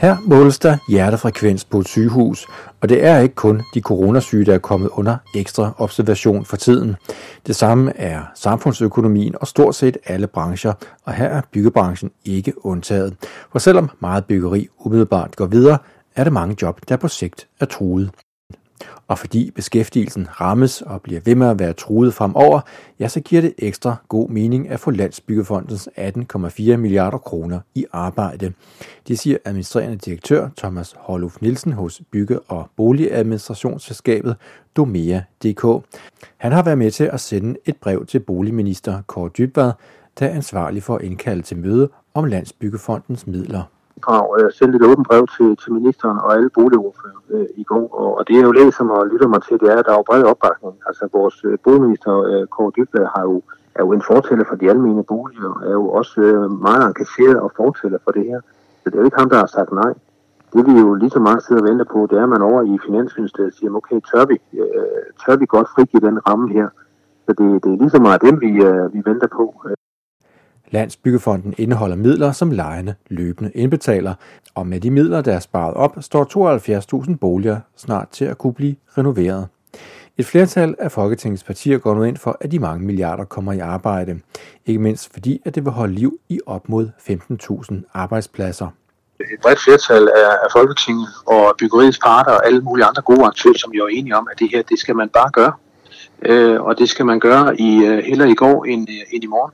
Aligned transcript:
Her 0.00 0.16
måles 0.26 0.58
der 0.58 0.76
hjertefrekvens 0.88 1.64
på 1.64 1.78
et 1.78 1.88
sygehus, 1.88 2.46
og 2.80 2.88
det 2.88 3.04
er 3.04 3.18
ikke 3.18 3.34
kun 3.34 3.62
de 3.74 3.80
coronasyge, 3.80 4.44
der 4.44 4.54
er 4.54 4.58
kommet 4.58 4.88
under 4.88 5.16
ekstra 5.34 5.72
observation 5.78 6.44
for 6.44 6.56
tiden. 6.56 6.96
Det 7.46 7.56
samme 7.56 7.96
er 7.96 8.22
samfundsøkonomien 8.34 9.34
og 9.40 9.46
stort 9.46 9.74
set 9.74 9.96
alle 10.06 10.26
brancher, 10.26 10.72
og 11.04 11.12
her 11.12 11.28
er 11.28 11.40
byggebranchen 11.52 12.10
ikke 12.24 12.66
undtaget. 12.66 13.16
For 13.52 13.58
selvom 13.58 13.90
meget 14.00 14.24
byggeri 14.24 14.68
umiddelbart 14.78 15.36
går 15.36 15.46
videre, 15.46 15.78
er 16.16 16.24
der 16.24 16.30
mange 16.30 16.56
job, 16.62 16.80
der 16.88 16.96
på 16.96 17.08
sigt 17.08 17.48
er 17.60 17.64
truet. 17.66 18.10
Og 19.10 19.18
fordi 19.18 19.50
beskæftigelsen 19.50 20.40
rammes 20.40 20.82
og 20.82 21.02
bliver 21.02 21.20
ved 21.24 21.34
med 21.34 21.48
at 21.48 21.58
være 21.58 21.72
truet 21.72 22.14
fremover, 22.14 22.60
ja, 23.00 23.08
så 23.08 23.20
giver 23.20 23.42
det 23.42 23.54
ekstra 23.58 23.96
god 24.08 24.28
mening 24.28 24.68
at 24.68 24.80
få 24.80 24.90
Landsbyggefondens 24.90 25.88
18,4 25.98 26.76
milliarder 26.76 27.18
kroner 27.18 27.60
i 27.74 27.86
arbejde. 27.92 28.52
Det 29.08 29.18
siger 29.18 29.36
administrerende 29.44 29.96
direktør 29.96 30.48
Thomas 30.56 30.94
Holuf 30.98 31.40
Nielsen 31.40 31.72
hos 31.72 32.02
Bygge- 32.10 32.40
og 32.40 32.70
Boligadministrationsselskabet 32.76 34.36
Domea.dk. 34.76 35.86
Han 36.36 36.52
har 36.52 36.62
været 36.62 36.78
med 36.78 36.90
til 36.90 37.04
at 37.04 37.20
sende 37.20 37.56
et 37.64 37.76
brev 37.76 38.06
til 38.06 38.20
boligminister 38.20 39.02
Kåre 39.06 39.30
Dybvad, 39.38 39.72
der 40.18 40.26
er 40.26 40.34
ansvarlig 40.34 40.82
for 40.82 40.96
at 40.96 41.02
indkalde 41.02 41.42
til 41.42 41.56
møde 41.56 41.90
om 42.14 42.24
Landsbyggefondens 42.24 43.26
midler 43.26 43.62
opdrag 44.00 44.38
Jeg 44.38 44.44
øh, 44.44 44.52
sendte 44.52 44.76
et 44.76 44.86
åbent 44.90 45.06
brev 45.08 45.26
til, 45.36 45.56
til 45.56 45.72
ministeren 45.72 46.18
og 46.24 46.34
alle 46.34 46.50
boligordfører 46.50 47.20
øh, 47.30 47.46
i 47.56 47.64
går, 47.64 47.86
og, 48.00 48.18
og 48.18 48.28
det 48.28 48.36
er 48.36 48.42
jo 48.42 48.52
læser 48.52 48.84
mig 48.84 48.96
og 48.96 49.06
lytter 49.06 49.28
mig 49.28 49.42
til, 49.42 49.60
det 49.60 49.68
er, 49.72 49.78
at 49.78 49.84
der 49.86 49.92
er 49.92 49.96
jo 49.96 50.02
bred 50.10 50.22
opbakning. 50.22 50.74
Altså 50.86 51.08
vores 51.12 51.36
øh, 51.44 51.58
boligminister 51.64 52.12
øh, 52.30 52.46
Kåre 52.46 52.72
Dybvad 52.76 53.06
har 53.16 53.22
jo, 53.22 53.42
er 53.74 53.82
jo 53.84 53.92
en 53.92 54.02
fortæller 54.02 54.44
for 54.48 54.56
de 54.56 54.70
almene 54.70 55.04
boliger, 55.04 55.50
og 55.56 55.62
er 55.70 55.76
jo 55.82 55.86
også 56.00 56.20
øh, 56.20 56.50
meget 56.66 56.82
engageret 56.88 57.38
og 57.40 57.50
fortæller 57.56 57.98
for 58.04 58.10
det 58.10 58.24
her. 58.30 58.40
Så 58.80 58.84
det 58.90 58.94
er 58.94 59.02
jo 59.02 59.08
ikke 59.08 59.20
ham, 59.22 59.30
der 59.30 59.38
har 59.38 59.50
sagt 59.56 59.72
nej. 59.72 59.92
Det 60.52 60.66
vi 60.66 60.74
jo 60.84 60.94
lige 60.94 61.10
så 61.10 61.20
meget 61.20 61.42
sidder 61.42 61.62
og 61.62 61.68
venter 61.68 61.84
på, 61.84 62.06
det 62.10 62.18
er, 62.18 62.22
at 62.22 62.28
man 62.28 62.42
over 62.42 62.62
i 62.62 62.78
Finansministeriet 62.86 63.54
siger, 63.54 63.70
okay, 63.74 64.00
tør 64.10 64.24
vi, 64.30 64.36
øh, 64.62 65.04
tør 65.22 65.36
vi 65.36 65.46
godt 65.46 65.68
frigive 65.74 66.06
den 66.08 66.18
ramme 66.28 66.52
her? 66.52 66.68
Så 67.26 67.30
det, 67.38 67.64
det 67.64 67.70
er 67.72 67.78
lige 67.82 67.90
så 67.96 68.00
meget 68.06 68.22
dem, 68.22 68.40
vi, 68.40 68.50
øh, 68.68 68.94
vi 68.94 69.00
venter 69.10 69.26
på. 69.38 69.44
Øh, 69.66 69.79
Landsbyggefonden 70.70 71.54
indeholder 71.58 71.96
midler, 71.96 72.32
som 72.32 72.50
lejerne 72.50 72.94
løbende 73.08 73.50
indbetaler, 73.54 74.14
og 74.54 74.66
med 74.66 74.80
de 74.80 74.90
midler, 74.90 75.20
der 75.20 75.32
er 75.32 75.40
sparet 75.40 75.74
op, 75.74 75.96
står 76.00 77.04
72.000 77.04 77.16
boliger 77.16 77.60
snart 77.76 78.08
til 78.08 78.24
at 78.24 78.38
kunne 78.38 78.54
blive 78.54 78.76
renoveret. 78.98 79.48
Et 80.18 80.26
flertal 80.26 80.74
af 80.78 80.92
Folketingets 80.92 81.44
partier 81.44 81.78
går 81.78 81.94
nu 81.94 82.02
ind 82.02 82.16
for, 82.16 82.36
at 82.40 82.50
de 82.50 82.58
mange 82.58 82.86
milliarder 82.86 83.24
kommer 83.24 83.52
i 83.52 83.58
arbejde. 83.58 84.20
Ikke 84.66 84.80
mindst 84.80 85.12
fordi, 85.12 85.40
at 85.44 85.54
det 85.54 85.64
vil 85.64 85.72
holde 85.72 85.94
liv 85.94 86.18
i 86.28 86.40
op 86.46 86.68
mod 86.68 86.88
15.000 86.98 87.74
arbejdspladser. 87.94 88.68
Et 89.20 89.40
bredt 89.42 89.60
flertal 89.60 90.08
af 90.08 90.50
Folketinget 90.52 91.08
og 91.26 91.54
byggeriets 91.58 91.98
parter 91.98 92.32
og 92.32 92.46
alle 92.46 92.60
mulige 92.60 92.84
andre 92.84 93.02
gode 93.02 93.24
aktører, 93.24 93.58
som 93.58 93.72
jo 93.72 93.84
er 93.84 93.88
enige 93.88 94.16
om, 94.16 94.28
at 94.32 94.38
det 94.38 94.50
her, 94.52 94.62
det 94.62 94.78
skal 94.78 94.96
man 94.96 95.08
bare 95.08 95.30
gøre. 95.32 95.52
Øh, 96.22 96.62
og 96.62 96.78
det 96.78 96.88
skal 96.88 97.06
man 97.06 97.20
gøre 97.20 97.60
i, 97.60 97.84
øh, 97.84 97.98
heller 97.98 98.26
i 98.26 98.34
går 98.34 98.64
end, 98.64 98.88
øh, 98.90 99.14
end 99.14 99.24
i 99.24 99.26
morgen 99.26 99.52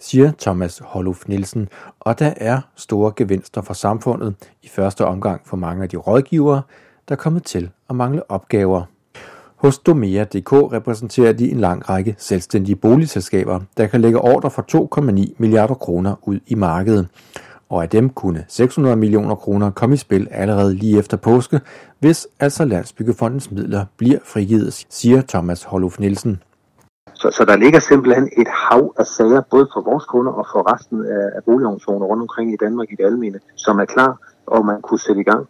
siger 0.00 0.32
Thomas 0.38 0.80
Holuf 0.84 1.28
Nielsen, 1.28 1.68
og 2.00 2.18
der 2.18 2.32
er 2.36 2.60
store 2.76 3.12
gevinster 3.16 3.62
for 3.62 3.74
samfundet, 3.74 4.34
i 4.62 4.68
første 4.68 5.06
omgang 5.06 5.40
for 5.44 5.56
mange 5.56 5.82
af 5.82 5.88
de 5.88 5.96
rådgivere, 5.96 6.62
der 7.08 7.14
er 7.14 7.16
kommet 7.16 7.44
til 7.44 7.70
at 7.90 7.96
mangle 7.96 8.30
opgaver. 8.30 8.82
Hos 9.56 9.78
Domea.dk 9.78 10.52
repræsenterer 10.52 11.32
de 11.32 11.50
en 11.50 11.60
lang 11.60 11.88
række 11.90 12.14
selvstændige 12.18 12.76
boligselskaber, 12.76 13.60
der 13.76 13.86
kan 13.86 14.00
lægge 14.00 14.20
ordre 14.20 14.50
for 14.50 14.90
2,9 15.26 15.34
milliarder 15.38 15.74
kroner 15.74 16.14
ud 16.22 16.40
i 16.46 16.54
markedet. 16.54 17.08
Og 17.68 17.82
af 17.82 17.88
dem 17.88 18.10
kunne 18.10 18.44
600 18.48 18.96
millioner 18.96 19.34
kroner 19.34 19.70
komme 19.70 19.94
i 19.94 19.96
spil 19.96 20.28
allerede 20.30 20.74
lige 20.74 20.98
efter 20.98 21.16
påske, 21.16 21.60
hvis 21.98 22.28
altså 22.40 22.64
Landsbyggefondens 22.64 23.50
midler 23.50 23.84
bliver 23.96 24.18
frigivet, 24.24 24.86
siger 24.90 25.22
Thomas 25.28 25.62
Holuf 25.62 25.98
Nielsen. 25.98 26.42
Så, 27.20 27.30
så 27.30 27.44
der 27.44 27.56
ligger 27.56 27.80
simpelthen 27.80 28.28
et 28.36 28.48
hav 28.48 28.94
af 28.98 29.06
sager, 29.06 29.42
både 29.50 29.68
for 29.74 29.80
vores 29.80 30.04
kunder 30.04 30.32
og 30.32 30.46
for 30.52 30.74
resten 30.74 31.06
af, 31.06 31.26
af 31.36 31.44
boligorganisationer 31.44 32.06
rundt 32.06 32.20
omkring 32.20 32.52
i 32.52 32.56
Danmark 32.56 32.88
i 32.92 32.94
det 32.98 33.04
almene, 33.04 33.38
som 33.56 33.78
er 33.78 33.84
klar, 33.84 34.18
og 34.46 34.66
man 34.66 34.82
kunne 34.82 35.00
sætte 35.00 35.20
i 35.20 35.24
gang. 35.24 35.46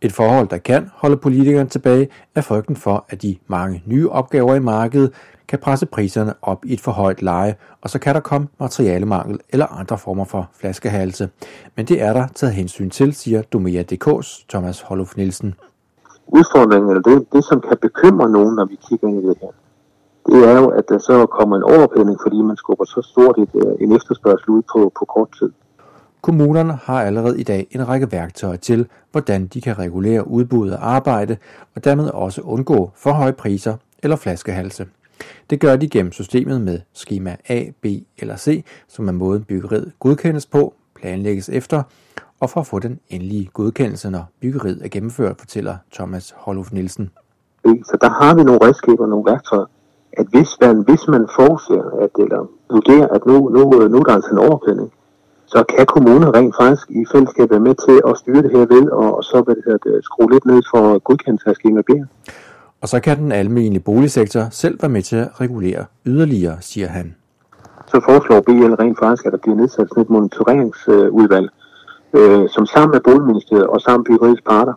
Et 0.00 0.12
forhold, 0.12 0.48
der 0.48 0.58
kan 0.58 0.90
holde 0.94 1.16
politikerne 1.16 1.68
tilbage, 1.68 2.08
er 2.34 2.40
frygten 2.40 2.76
for, 2.76 3.04
at 3.08 3.22
de 3.22 3.36
mange 3.46 3.82
nye 3.86 4.10
opgaver 4.10 4.54
i 4.54 4.60
markedet 4.60 5.12
kan 5.48 5.58
presse 5.58 5.86
priserne 5.86 6.34
op 6.42 6.64
i 6.64 6.72
et 6.72 6.80
for 6.80 6.92
højt 6.92 7.22
leje, 7.22 7.54
og 7.80 7.90
så 7.90 7.98
kan 7.98 8.14
der 8.14 8.20
komme 8.20 8.48
materialemangel 8.60 9.40
eller 9.48 9.66
andre 9.66 9.98
former 9.98 10.24
for 10.24 10.50
flaskehalse. 10.60 11.28
Men 11.76 11.86
det 11.86 12.02
er 12.02 12.12
der 12.12 12.26
taget 12.34 12.54
hensyn 12.54 12.90
til, 12.90 13.14
siger 13.14 13.42
Domea.dk's 13.42 14.44
Thomas 14.48 14.80
Holuf 14.80 15.16
Nielsen. 15.16 15.54
Udfordringen, 16.26 16.90
eller 16.90 17.02
det, 17.02 17.26
det 17.32 17.44
som 17.44 17.60
kan 17.60 17.76
bekymre 17.82 18.30
nogen, 18.30 18.54
når 18.54 18.64
vi 18.64 18.78
kigger 18.88 19.08
ind 19.08 19.24
i 19.24 19.28
det 19.28 19.36
her, 19.40 19.48
det 20.26 20.48
er 20.50 20.56
jo, 20.60 20.68
at 20.68 20.84
der 20.88 20.98
så 20.98 21.26
kommer 21.26 21.56
en 21.56 21.62
overophedning, 21.62 22.18
fordi 22.22 22.42
man 22.42 22.56
skubber 22.56 22.84
så 22.84 23.02
stort 23.02 23.38
et, 23.38 23.50
øh, 23.54 23.72
en 23.80 23.96
efterspørgsel 23.96 24.50
ud 24.50 24.62
på, 24.72 24.92
på 24.98 25.04
kort 25.04 25.28
tid. 25.38 25.50
Kommunerne 26.22 26.78
har 26.82 27.02
allerede 27.02 27.40
i 27.40 27.42
dag 27.42 27.66
en 27.70 27.88
række 27.88 28.12
værktøjer 28.12 28.56
til, 28.56 28.86
hvordan 29.12 29.46
de 29.46 29.60
kan 29.60 29.78
regulere 29.78 30.28
udbuddet 30.28 30.74
af 30.74 30.78
arbejde 30.80 31.36
og 31.74 31.84
dermed 31.84 32.08
også 32.08 32.40
undgå 32.40 32.90
for 32.94 33.12
høje 33.12 33.32
priser 33.32 33.76
eller 34.02 34.16
flaskehalse. 34.16 34.86
Det 35.50 35.60
gør 35.60 35.76
de 35.76 35.88
gennem 35.88 36.12
systemet 36.12 36.60
med 36.60 36.80
skema 36.92 37.36
A, 37.48 37.64
B 37.82 37.86
eller 38.18 38.36
C, 38.36 38.64
som 38.88 39.08
er 39.08 39.12
måden 39.12 39.44
byggeriet 39.44 39.92
godkendes 40.00 40.46
på, 40.46 40.74
planlægges 40.94 41.48
efter, 41.48 41.82
og 42.40 42.50
for 42.50 42.60
at 42.60 42.66
få 42.66 42.78
den 42.78 43.00
endelige 43.08 43.50
godkendelse, 43.52 44.10
når 44.10 44.24
byggeriet 44.40 44.84
er 44.84 44.88
gennemført, 44.88 45.36
fortæller 45.38 45.76
Thomas 45.92 46.34
Holuf 46.36 46.72
Nielsen. 46.72 47.10
Så 47.64 47.98
der 48.00 48.08
har 48.08 48.34
vi 48.34 48.42
nogle 48.42 48.66
redskaber, 48.66 49.06
nogle 49.06 49.30
værktøjer, 49.30 49.66
at 50.12 50.26
hvis 50.30 50.50
man, 50.60 50.76
hvis 50.88 51.08
man 51.08 51.28
forudser, 51.36 51.82
at, 52.04 52.10
eller 52.24 52.40
vurderer, 52.70 53.08
at 53.08 53.26
nu, 53.26 53.48
nu, 53.48 53.60
nu 53.88 53.98
er 53.98 54.04
der 54.04 54.14
altså 54.14 54.30
en 54.32 54.38
overfældning, 54.38 54.92
så 55.46 55.64
kan 55.76 55.86
kommunen 55.86 56.34
rent 56.36 56.54
faktisk 56.60 56.90
i 56.90 57.04
fællesskab 57.12 57.50
være 57.50 57.66
med 57.68 57.74
til 57.86 57.96
at 58.08 58.18
styre 58.18 58.42
det 58.42 58.50
her 58.50 58.66
ved, 58.74 58.90
og, 58.90 59.16
og 59.16 59.24
så 59.24 59.42
vil 59.46 59.56
det 59.56 59.64
her, 59.66 60.00
skrue 60.02 60.32
lidt 60.32 60.46
ned 60.46 60.62
for 60.70 60.98
godkendelse 60.98 61.48
af 61.48 61.54
skema 61.54 61.80
B. 61.80 61.90
Og 62.82 62.88
så 62.88 63.00
kan 63.00 63.18
den 63.18 63.32
almindelige 63.32 63.82
boligsektor 63.82 64.42
selv 64.50 64.78
være 64.82 64.88
med 64.88 65.02
til 65.02 65.16
at 65.16 65.40
regulere 65.40 65.84
yderligere, 66.06 66.56
siger 66.60 66.88
han. 66.88 67.14
Så 67.86 68.00
foreslår 68.04 68.40
BL 68.40 68.74
rent 68.82 68.98
faktisk, 68.98 69.26
at 69.26 69.32
der 69.32 69.38
bliver 69.38 69.56
nedsat 69.56 69.88
sådan 69.88 70.02
et 70.02 70.10
monitoreringsudvalg, 70.10 71.48
øh, 72.18 72.48
som 72.48 72.66
sammen 72.66 72.90
med 72.90 73.00
Boligministeriet 73.00 73.66
og 73.66 73.80
sammen 73.80 74.00
med 74.00 74.04
byggeriets 74.04 74.42
parter 74.48 74.74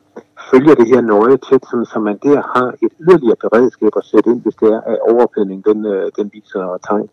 følger 0.51 0.75
det 0.75 0.87
her 0.87 1.01
nøje 1.01 1.37
tæt, 1.37 1.63
så 1.91 1.99
man 1.99 2.17
der 2.23 2.41
har 2.55 2.69
et 2.85 2.93
yderligere 2.99 3.35
beredskab 3.41 3.91
at 3.97 4.05
sætte 4.05 4.29
ind, 4.29 4.41
hvis 4.41 4.55
det 4.55 4.69
er, 4.75 4.81
at 4.81 4.97
overophedning 5.09 5.65
den, 5.65 5.85
øh, 5.85 6.11
den 6.17 6.29
viser 6.33 6.79
tegn. 6.87 7.09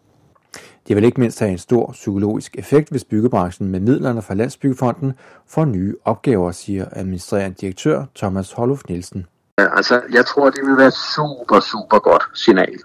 Det 0.89 0.97
vil 0.97 1.05
ikke 1.05 1.21
mindst 1.21 1.41
have 1.41 1.53
en 1.53 1.59
stor 1.59 1.91
psykologisk 1.93 2.57
effekt, 2.59 2.91
hvis 2.91 3.05
byggebranchen 3.05 3.71
med 3.71 3.81
midlerne 3.81 4.23
fra 4.23 4.35
Landsbyggefonden 4.35 5.15
får 5.49 5.65
nye 5.65 5.95
opgaver, 6.05 6.51
siger 6.51 6.85
administrerende 6.93 7.57
direktør 7.61 8.05
Thomas 8.17 8.53
Holuf 8.53 8.81
Nielsen. 8.89 9.27
Ja, 9.59 9.77
altså, 9.77 10.03
jeg 10.13 10.27
tror, 10.27 10.51
det 10.51 10.67
vil 10.67 10.77
være 10.77 10.91
super, 10.91 11.61
super 11.61 11.99
godt 11.99 12.25
signal 12.35 12.79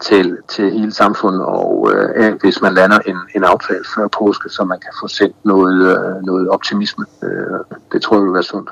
til, 0.00 0.38
til 0.48 0.72
hele 0.72 0.92
samfundet, 0.92 1.44
og 1.44 1.90
øh, 1.94 2.34
hvis 2.40 2.62
man 2.62 2.74
lander 2.74 2.98
en, 2.98 3.16
en 3.36 3.44
aftale 3.44 3.84
før 3.96 4.08
påske, 4.08 4.48
så 4.48 4.64
man 4.64 4.80
kan 4.80 4.92
få 5.02 5.08
sendt 5.08 5.36
noget, 5.44 5.78
øh, 5.98 6.22
noget 6.22 6.48
optimisme. 6.48 7.04
Øh, 7.22 7.76
det 7.92 8.02
tror 8.02 8.16
jeg 8.16 8.24
vil 8.24 8.32
være 8.32 8.42
sundt 8.42 8.70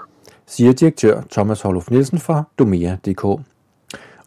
siger 0.53 0.73
direktør 0.73 1.23
Thomas 1.31 1.63
Holuf 1.63 1.91
Nielsen 1.91 2.19
fra 2.19 2.45
Domea.dk. 2.59 3.25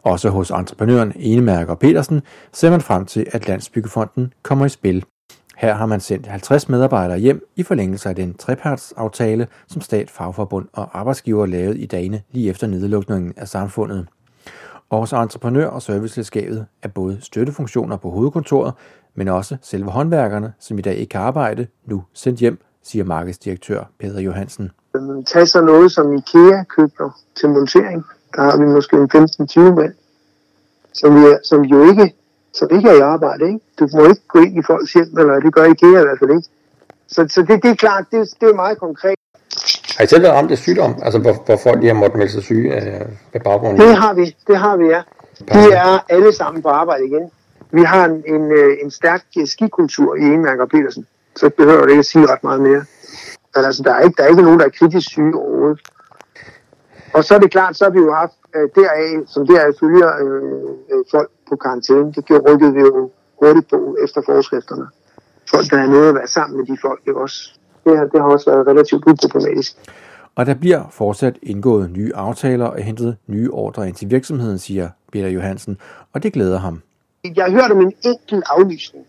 Også 0.02 0.30
hos 0.30 0.50
entreprenøren 0.50 1.12
Enemærker 1.16 1.74
Petersen 1.74 2.22
ser 2.52 2.70
man 2.70 2.80
frem 2.80 3.06
til, 3.06 3.26
at 3.32 3.48
Landsbyggefonden 3.48 4.32
kommer 4.42 4.66
i 4.66 4.68
spil. 4.68 5.04
Her 5.56 5.74
har 5.74 5.86
man 5.86 6.00
sendt 6.00 6.26
50 6.26 6.68
medarbejdere 6.68 7.18
hjem 7.18 7.48
i 7.56 7.62
forlængelse 7.62 8.08
af 8.08 8.14
den 8.16 8.34
trepartsaftale, 8.34 9.46
som 9.66 9.82
stat, 9.82 10.10
fagforbund 10.10 10.68
og 10.72 10.98
arbejdsgiver 10.98 11.46
lavede 11.46 11.78
i 11.78 11.86
dagene 11.86 12.22
lige 12.30 12.50
efter 12.50 12.66
nedlukningen 12.66 13.34
af 13.36 13.48
samfundet. 13.48 14.06
Også 14.90 15.16
entreprenør- 15.16 15.66
og 15.66 15.82
serviceselskabet 15.82 16.66
er 16.82 16.88
både 16.88 17.18
støttefunktioner 17.20 17.96
på 17.96 18.10
hovedkontoret, 18.10 18.74
men 19.14 19.28
også 19.28 19.56
selve 19.62 19.90
håndværkerne, 19.90 20.52
som 20.58 20.78
i 20.78 20.82
dag 20.82 20.94
ikke 20.94 21.10
kan 21.10 21.20
arbejde, 21.20 21.66
nu 21.84 22.04
sendt 22.14 22.40
hjem, 22.40 22.58
siger 22.82 23.04
markedsdirektør 23.04 23.90
Peter 23.98 24.20
Johansen. 24.20 24.70
Tag 25.26 25.48
så 25.48 25.60
noget 25.60 25.92
som 25.92 26.12
IKEA 26.12 26.62
køber 26.76 27.10
til 27.36 27.48
montering. 27.48 28.04
Der 28.36 28.42
har 28.42 28.56
vi 28.56 28.64
måske 28.64 28.96
en 28.96 29.10
15-20 29.14 29.60
mand, 29.60 29.94
som, 30.92 31.14
vi 31.16 31.20
er, 31.20 31.38
som 31.44 31.62
jo 31.62 31.90
ikke, 31.90 32.14
som 32.54 32.68
ikke 32.70 32.88
er 32.88 32.94
i 32.94 33.00
arbejde. 33.00 33.46
Ikke? 33.46 33.60
Du 33.78 33.88
må 33.94 34.08
ikke 34.08 34.22
gå 34.28 34.38
ind 34.38 34.58
i 34.58 34.62
folks 34.66 34.92
hjem, 34.92 35.18
eller 35.18 35.40
det 35.40 35.54
gør 35.54 35.64
IKEA 35.64 36.00
i 36.00 36.06
hvert 36.06 36.18
fald 36.18 36.30
ikke. 36.30 36.48
Så, 37.08 37.26
så 37.28 37.42
det, 37.42 37.62
det 37.62 37.70
er 37.70 37.74
klart, 37.74 38.04
det, 38.10 38.28
det 38.40 38.48
er 38.48 38.54
meget 38.54 38.78
konkret. 38.78 39.14
Har 39.96 40.04
I 40.04 40.06
selv 40.06 40.22
været 40.22 40.34
ramt 40.34 40.50
af 40.50 40.58
sygdom? 40.58 40.94
Altså 41.02 41.18
hvor, 41.18 41.42
hvor 41.46 41.56
folk 41.56 41.78
lige 41.80 41.94
har 41.94 42.00
måttet 42.00 42.18
melde 42.18 42.32
sig 42.32 42.42
syge 42.42 42.76
øh, 42.76 43.06
med 43.32 43.40
baggrund 43.40 43.78
Det 43.78 43.96
har 43.96 44.14
vi, 44.14 44.36
det 44.46 44.56
har 44.56 44.76
vi, 44.76 44.86
ja. 44.86 45.02
De 45.52 45.72
er 45.72 46.04
alle 46.08 46.32
sammen 46.32 46.62
på 46.62 46.68
arbejde 46.68 47.06
igen. 47.06 47.30
Vi 47.70 47.82
har 47.82 48.04
en, 48.04 48.24
en, 48.34 48.52
øh, 48.52 48.76
en 48.82 48.90
stærk 48.90 49.22
skikultur 49.44 50.16
i 50.16 50.20
Enmærk 50.20 50.58
og 50.58 50.68
Petersen, 50.68 51.06
så 51.36 51.50
behøver 51.50 51.82
det 51.82 51.90
ikke 51.90 51.98
at 51.98 52.06
sige 52.06 52.26
ret 52.26 52.44
meget 52.44 52.60
mere. 52.60 52.84
Men 53.56 53.64
altså, 53.64 53.82
der 53.82 53.92
er 53.94 54.00
ikke, 54.00 54.16
der 54.16 54.22
er 54.22 54.28
ikke 54.28 54.42
nogen, 54.42 54.60
der 54.60 54.66
er 54.66 54.78
kritisk 54.78 55.08
syge 55.08 55.34
overhovedet. 55.36 55.80
Og 57.14 57.24
så 57.24 57.34
er 57.34 57.38
det 57.38 57.50
klart, 57.50 57.76
så 57.76 57.84
har 57.84 57.90
vi 57.90 57.98
jo 57.98 58.12
haft 58.12 58.38
øh, 58.56 58.68
deraf, 58.74 59.26
som 59.26 59.46
deraf 59.46 59.72
følger 59.80 60.10
øh, 60.24 60.70
øh, 60.92 61.04
folk 61.10 61.30
på 61.48 61.56
karantæne. 61.56 62.12
Det 62.12 62.24
gjorde 62.24 62.52
rykket 62.52 62.74
vi 62.74 62.80
jo 62.80 63.10
hurtigt 63.42 63.68
på 63.70 63.96
efter 64.04 64.20
forskrifterne. 64.26 64.86
Folk, 65.50 65.70
der 65.70 65.78
er 65.78 65.86
nede 65.86 66.08
at 66.08 66.14
være 66.14 66.26
sammen 66.26 66.56
med 66.58 66.66
de 66.66 66.76
folk, 66.82 67.04
det, 67.04 67.14
også, 67.14 67.38
det, 67.84 67.98
har, 67.98 68.04
det 68.04 68.20
har 68.20 68.28
også 68.28 68.50
været 68.50 68.66
relativt 68.66 69.02
uproblematisk. 69.06 69.72
Og 70.34 70.46
der 70.46 70.54
bliver 70.54 70.82
fortsat 70.90 71.38
indgået 71.42 71.90
nye 71.90 72.12
aftaler 72.14 72.66
og 72.66 72.78
hentet 72.78 73.16
nye 73.26 73.50
ordre 73.52 73.88
ind 73.88 73.94
til 73.94 74.10
virksomheden, 74.10 74.58
siger 74.58 74.88
Peter 75.12 75.28
Johansen, 75.28 75.78
og 76.12 76.22
det 76.22 76.32
glæder 76.32 76.58
ham. 76.58 76.82
Jeg 77.36 77.44
har 77.44 77.50
hørt 77.50 77.70
om 77.70 77.80
en 77.80 77.92
enkelt 78.04 78.44
aflysning, 78.46 79.06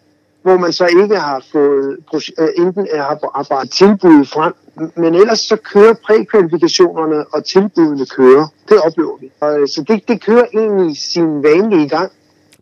hvor 0.47 0.57
man 0.57 0.73
så 0.73 0.85
ikke 1.01 1.17
har 1.17 1.43
fået 1.51 1.97
øh, 2.39 2.47
enten 2.57 2.87
har 2.93 3.19
arbejdet 3.33 3.71
tilbud 3.71 4.25
frem, 4.25 4.53
men 4.95 5.15
ellers 5.15 5.39
så 5.39 5.55
kører 5.55 5.93
prækvalifikationerne 6.05 7.25
og 7.33 7.45
tilbudene 7.45 8.05
kører. 8.05 8.47
Det 8.69 8.77
oplever 8.85 9.17
vi. 9.21 9.31
Og, 9.41 9.67
så 9.69 9.83
det, 9.87 10.07
det 10.07 10.21
kører 10.21 10.45
egentlig 10.53 10.97
sin 10.97 11.43
vanlige 11.43 11.89
gang. 11.89 12.11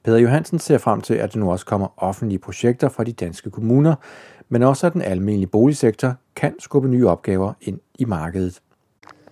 Peter 0.04 0.18
Johansen 0.18 0.60
ser 0.60 0.78
frem 0.78 1.02
til, 1.02 1.14
at 1.14 1.34
der 1.34 1.40
nu 1.40 1.52
også 1.52 1.66
kommer 1.66 1.88
offentlige 1.98 2.40
projekter 2.40 2.90
fra 2.90 3.04
de 3.04 3.12
danske 3.12 3.50
kommuner, 3.52 3.96
men 4.50 4.64
også 4.64 4.88
at 4.88 4.94
den 4.94 5.02
almindelige 5.02 5.48
boligsektor 5.48 6.14
kan 6.36 6.54
skubbe 6.60 6.88
nye 6.88 7.08
opgaver 7.08 7.54
ind 7.62 7.80
i 8.00 8.06
markedet. 8.06 8.60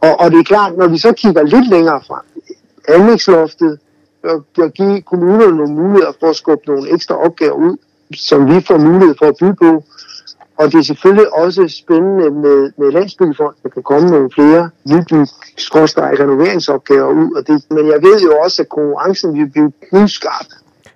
Og, 0.01 0.19
og 0.19 0.31
det 0.31 0.39
er 0.39 0.43
klart, 0.43 0.77
når 0.77 0.87
vi 0.87 0.97
så 0.97 1.11
kigger 1.11 1.43
lidt 1.43 1.69
længere 1.69 2.01
frem, 2.07 2.25
anlægsloftet, 2.87 3.79
og 4.23 4.71
give 4.71 5.01
kommunerne 5.01 5.57
nogle 5.57 5.73
muligheder 5.73 6.13
for 6.19 6.29
at 6.29 6.35
skubbe 6.35 6.63
nogle 6.67 6.93
ekstra 6.93 7.15
opgaver 7.25 7.53
ud, 7.53 7.77
som 8.15 8.47
vi 8.47 8.61
får 8.61 8.77
mulighed 8.77 9.15
for 9.19 9.25
at 9.25 9.35
bygge 9.39 9.55
på. 9.55 9.83
Og 10.57 10.71
det 10.71 10.75
er 10.75 10.83
selvfølgelig 10.83 11.33
også 11.33 11.67
spændende 11.67 12.31
med, 12.31 12.71
med 12.77 12.91
Landsbyggefonden, 12.91 13.59
der 13.63 13.69
kan 13.69 13.83
komme 13.83 14.09
nogle 14.09 14.29
flere 14.33 14.69
nybyg 14.85 15.27
renoveringsopgaver 16.19 17.09
ud. 17.09 17.35
Og 17.35 17.47
det, 17.47 17.63
men 17.69 17.87
jeg 17.87 18.01
ved 18.01 18.21
jo 18.21 18.37
også, 18.43 18.61
at 18.61 18.69
konkurrencen 18.69 19.33
vil 19.39 19.49
blive 19.49 19.71
knivskarp. 19.89 20.45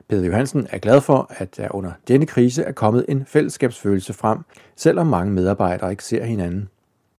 Peder 0.10 0.26
Johansen 0.26 0.68
er 0.72 0.78
glad 0.78 1.02
for, 1.02 1.28
at 1.30 1.58
der 1.58 1.68
under 1.72 1.92
denne 2.08 2.26
krise 2.26 2.64
er 2.64 2.72
kommet 2.72 3.06
en 3.10 3.26
fællesskabsfølelse 3.28 4.14
frem, 4.14 4.40
selvom 4.76 5.08
mange 5.08 5.34
medarbejdere 5.34 5.92
ikke 5.92 6.04
ser 6.04 6.24
hinanden. 6.24 6.70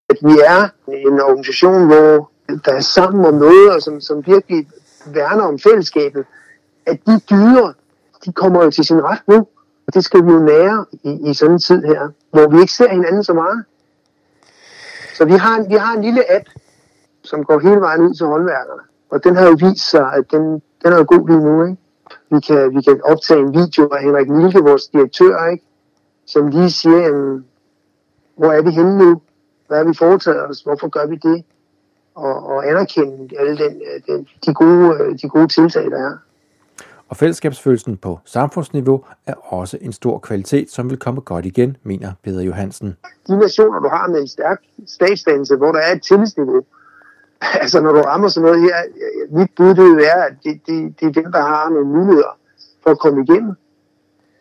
At 0.09 0.17
vi 0.23 0.39
er 0.47 0.69
en 0.89 1.21
organisation, 1.21 1.87
hvor 1.87 2.31
der 2.65 2.73
er 2.73 2.81
sammen 2.81 3.25
om 3.25 3.35
noget, 3.35 3.71
og 3.75 3.83
som, 3.83 4.01
som 4.01 4.27
virkelig 4.27 4.67
værner 5.07 5.45
om 5.45 5.59
fællesskabet, 5.59 6.25
at 6.87 6.99
de 7.07 7.21
dyder, 7.31 7.73
de 8.25 8.33
kommer 8.33 8.65
jo 8.65 8.71
til 8.71 8.85
sin 8.85 9.03
ret 9.03 9.23
nu. 9.29 9.47
Og 9.89 9.95
det 9.95 10.05
skal 10.05 10.27
vi 10.27 10.33
jo 10.33 10.39
nære 10.39 10.87
i, 11.03 11.31
i 11.31 11.35
sådan 11.35 11.53
en 11.53 11.59
tid 11.59 11.83
her, 11.83 12.09
hvor 12.31 12.49
vi 12.49 12.61
ikke 12.61 12.73
ser 12.73 12.89
hinanden 12.89 13.25
så 13.25 13.33
meget. 13.33 13.65
Så 15.15 15.25
vi 15.25 15.33
har, 15.33 15.57
en, 15.59 15.71
vi 15.71 15.75
har 15.75 15.97
en 15.97 16.05
lille 16.05 16.33
app, 16.37 16.45
som 17.23 17.45
går 17.45 17.59
hele 17.59 17.81
vejen 17.81 18.03
ud 18.03 18.15
til 18.15 18.27
håndværkerne. 18.27 18.83
Og 19.11 19.25
den 19.25 19.37
har 19.37 19.47
jo 19.47 19.57
vist 19.61 19.91
sig, 19.91 20.13
at 20.13 20.25
den, 20.31 20.43
den 20.83 20.93
er 20.93 21.05
god 21.05 21.29
lige 21.29 21.45
nu. 21.45 21.65
Ikke? 21.65 21.77
Vi, 22.31 22.41
kan, 22.41 22.77
vi 22.77 22.83
kan 22.83 23.01
optage 23.05 23.41
en 23.41 23.55
video 23.55 23.89
af 23.89 24.03
Henrik 24.03 24.29
Milke, 24.29 24.59
vores 24.59 24.89
direktør, 24.89 25.47
ikke? 25.47 25.65
som 26.27 26.49
lige 26.49 26.71
siger, 26.71 26.99
jamen, 26.99 27.47
hvor 28.37 28.53
er 28.53 28.63
vi 28.63 28.71
henne 28.71 28.99
nu? 28.99 29.21
Hvad 29.67 29.79
har 29.79 29.85
vi 29.85 29.95
foretaget 29.95 30.49
os? 30.51 30.61
Hvorfor 30.63 30.89
gør 30.89 31.07
vi 31.07 31.17
det? 31.17 31.45
Og, 32.15 32.47
og 32.47 32.69
anerkende 32.71 33.39
alle 33.39 33.59
den, 33.59 33.83
øh, 33.89 34.01
den, 34.07 34.29
de, 34.47 34.55
gode, 34.55 34.97
øh, 35.01 35.19
de 35.23 35.29
gode 35.29 35.49
tiltag, 35.49 35.85
der 35.91 35.99
er. 35.99 36.17
Og 37.09 37.17
fællesskabsfølelsen 37.17 37.97
på 37.97 38.19
samfundsniveau 38.25 39.05
er 39.27 39.35
også 39.35 39.79
en 39.81 39.93
stor 39.93 40.19
kvalitet, 40.19 40.71
som 40.71 40.91
vil 40.91 40.99
komme 40.99 41.21
godt 41.21 41.47
igen, 41.47 41.77
mener 41.83 42.13
Peter 42.23 42.41
Johansen. 42.41 42.97
De 43.27 43.39
nationer, 43.39 43.81
du 43.81 43.89
har 43.89 44.09
med 44.09 44.21
en 44.21 44.29
stærk 44.29 44.59
statsdannelse, 44.87 45.57
hvor 45.57 45.73
der 45.73 45.79
er 45.79 45.93
et 45.95 46.03
tillidsniveau, 46.03 46.63
altså 47.63 47.81
når 47.81 47.93
du 47.93 48.01
rammer 48.01 48.29
sådan 48.29 48.51
noget 48.51 48.63
her, 48.63 48.77
mit 49.31 49.51
bud 49.57 49.69
det 49.69 49.85
vil 49.85 49.97
være, 49.97 50.27
at 50.27 50.35
det, 50.45 50.61
det, 50.67 51.01
det 51.01 51.09
er 51.09 51.23
dem, 51.23 51.33
der 51.33 51.41
har 51.41 51.69
nogle 51.69 51.89
muligheder 51.89 52.39
for 52.83 52.91
at 52.91 52.99
komme 52.99 53.23
igennem 53.23 53.55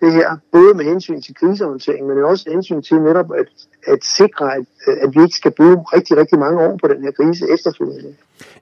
det 0.01 0.13
her, 0.13 0.37
både 0.51 0.73
med 0.73 0.85
hensyn 0.85 1.21
til 1.21 1.35
krisehåndtering, 1.35 2.07
men 2.07 2.23
også 2.23 2.49
hensyn 2.49 2.81
til 2.81 3.01
netop 3.01 3.31
at, 3.31 3.47
at 3.87 3.99
sikre, 4.03 4.55
at, 4.55 4.65
at 4.87 5.15
vi 5.15 5.21
ikke 5.21 5.35
skal 5.35 5.51
bruge 5.51 5.77
rigtig, 5.93 6.17
rigtig 6.17 6.39
mange 6.39 6.59
år 6.59 6.77
på 6.81 6.87
den 6.87 7.03
her 7.03 7.11
krise 7.11 7.45
efterfølgende. 7.53 8.15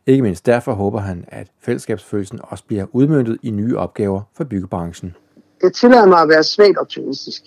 Ikke 0.05 0.23
mindst 0.23 0.45
derfor 0.45 0.73
håber 0.73 0.99
han, 0.99 1.25
at 1.27 1.47
fællesskabsfølelsen 1.61 2.39
også 2.43 2.63
bliver 2.67 2.85
udmyndtet 2.91 3.37
i 3.41 3.51
nye 3.51 3.77
opgaver 3.77 4.21
for 4.37 4.43
byggebranchen. 4.43 5.15
Jeg 5.63 5.73
tillader 5.73 6.05
mig 6.05 6.21
at 6.21 6.29
være 6.29 6.43
svagt 6.43 6.77
optimistisk. 6.77 7.41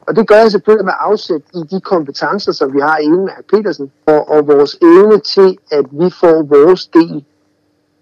Og 0.00 0.16
det 0.16 0.28
gør 0.28 0.36
jeg 0.36 0.50
selvfølgelig 0.50 0.84
med 0.84 0.92
afsæt 0.98 1.42
i 1.54 1.58
de 1.70 1.80
kompetencer, 1.80 2.52
som 2.52 2.74
vi 2.74 2.80
har 2.80 2.96
inde 2.98 3.18
med 3.18 3.32
Petersen, 3.52 3.92
og, 4.06 4.28
og 4.28 4.46
vores 4.46 4.78
evne 4.82 5.18
til, 5.18 5.58
at 5.70 5.84
vi 5.90 6.10
får 6.10 6.42
vores 6.42 6.86
del 6.86 7.24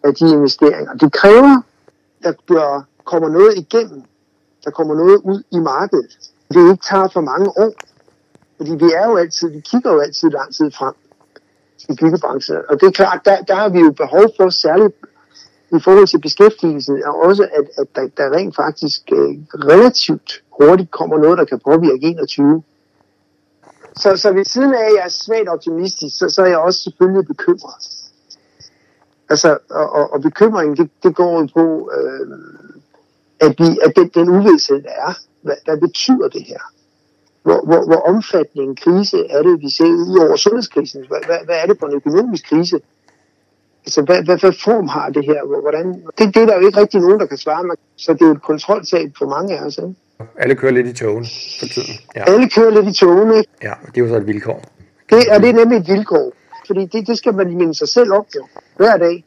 af 0.05 0.15
de 0.15 0.33
investeringer. 0.33 0.93
Det 0.95 1.13
kræver, 1.13 1.63
at 2.25 2.37
der 2.49 2.83
kommer 3.05 3.29
noget 3.29 3.55
igennem, 3.57 4.03
der 4.65 4.71
kommer 4.71 4.95
noget 4.95 5.21
ud 5.25 5.43
i 5.51 5.59
markedet. 5.59 6.19
Det 6.49 6.71
ikke 6.71 6.85
tager 6.91 7.09
for 7.09 7.21
mange 7.21 7.49
år. 7.59 7.73
Fordi 8.57 8.71
vi 8.85 8.93
er 8.93 9.07
jo 9.11 9.17
altid, 9.17 9.51
vi 9.51 9.61
kigger 9.61 9.93
jo 9.93 9.99
altid 10.01 10.31
lang 10.31 10.55
tid 10.55 10.71
frem 10.71 10.95
i 11.89 11.95
byggebranchen. 12.01 12.57
Og 12.69 12.81
det 12.81 12.87
er 12.87 12.91
klart, 12.91 13.21
der, 13.25 13.43
der 13.43 13.55
har 13.55 13.69
vi 13.69 13.79
jo 13.79 13.91
behov 13.91 14.25
for, 14.37 14.49
særligt 14.49 14.95
i 15.77 15.81
forhold 15.81 16.07
til 16.07 16.21
beskæftigelsen, 16.21 17.03
og 17.05 17.23
også 17.23 17.43
at, 17.43 17.67
at 17.79 17.87
der, 17.97 18.09
der 18.17 18.37
rent 18.37 18.57
faktisk 18.57 19.03
øh, 19.13 19.35
relativt 19.71 20.43
hurtigt 20.59 20.91
kommer 20.91 21.19
noget, 21.19 21.39
der 21.39 21.45
kan 21.45 21.61
påvirke 21.65 22.07
21. 22.07 22.63
Så, 23.97 24.17
så 24.17 24.33
ved 24.33 24.45
siden 24.45 24.75
af, 24.75 24.85
at 24.85 24.93
jeg 24.97 25.05
er 25.05 25.09
svagt 25.09 25.49
optimistisk, 25.49 26.19
så, 26.19 26.29
så 26.29 26.43
er 26.43 26.47
jeg 26.47 26.59
også 26.59 26.81
selvfølgelig 26.81 27.27
bekymret. 27.27 27.75
Altså, 29.29 29.59
og, 29.71 29.93
og, 29.93 30.13
og 30.13 30.23
bekymringen, 30.23 30.77
det, 30.77 30.91
det 31.03 31.17
går 31.17 31.41
jo 31.41 31.49
på, 31.55 31.91
øh, 31.97 32.27
at, 33.43 33.55
vi, 33.59 33.79
at 33.85 33.93
den, 33.97 34.09
den 34.15 34.29
uvidshed, 34.29 34.83
der 34.83 34.97
er, 35.09 35.13
hvad, 35.43 35.57
hvad 35.65 35.79
betyder 35.81 36.29
det 36.29 36.45
her? 36.47 36.63
hvor, 37.43 37.61
hvor, 37.65 37.87
hvor 37.87 38.01
omfattende 38.13 38.65
en 38.65 38.77
krise 38.77 39.19
er 39.31 39.43
det, 39.43 39.61
vi 39.61 39.71
ser 39.71 39.85
ud 39.85 40.19
over 40.27 40.37
sundhedskrisen? 40.37 41.05
Hvad, 41.09 41.19
hvad, 41.27 41.39
hvad 41.45 41.57
er 41.63 41.67
det 41.67 41.77
for 41.81 41.87
en 41.87 41.95
økonomisk 41.95 42.45
krise? 42.49 42.81
Altså, 43.87 44.03
hvad, 44.03 44.23
hvad, 44.25 44.39
hvad 44.39 44.53
form 44.65 44.89
har 44.89 45.09
det 45.11 45.25
her? 45.25 45.61
Hvordan? 45.61 45.87
Det, 46.19 46.35
det 46.35 46.43
er 46.43 46.47
der 46.47 46.61
jo 46.61 46.67
ikke 46.67 46.81
rigtig 46.81 47.01
nogen, 47.01 47.21
der 47.21 47.27
kan 47.27 47.39
svare 47.39 47.65
mig. 47.65 47.77
Så 47.97 48.13
det 48.13 48.23
er 48.23 48.31
et 48.31 48.43
kontroltab 48.43 49.11
for 49.19 49.27
mange 49.27 49.59
af 49.59 49.65
os. 49.65 49.79
Ikke? 49.79 49.95
Alle 50.37 50.55
kører 50.55 50.73
lidt 50.73 50.87
i 50.87 50.93
togen 50.93 51.27
for 51.61 51.67
tiden. 51.67 51.95
Ja. 52.17 52.25
Alle 52.33 52.49
kører 52.49 52.71
lidt 52.71 52.89
i 52.89 52.93
togen, 52.93 53.37
ikke? 53.37 53.51
Ja, 53.63 53.75
det 53.87 53.97
er 53.97 54.05
jo 54.05 54.09
så 54.09 54.17
et 54.17 54.27
vilkår. 54.27 54.63
Det, 55.11 55.29
og 55.31 55.43
det 55.43 55.49
er 55.49 55.55
nemlig 55.55 55.79
et 55.79 55.89
vilkår. 55.89 56.33
Fordi 56.67 56.87
det, 56.87 57.07
det 57.07 57.19
skal 57.19 57.35
man 57.35 57.57
minde 57.57 57.75
sig 57.75 57.89
selv 57.89 58.13
op 58.13 58.27
jo, 58.37 58.47
hver 58.77 58.97
dag. 58.97 59.25